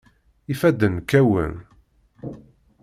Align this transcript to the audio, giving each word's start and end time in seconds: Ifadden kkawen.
Ifadden 0.53 0.95
kkawen. 1.01 1.53